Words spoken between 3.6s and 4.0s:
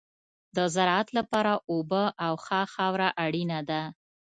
ده.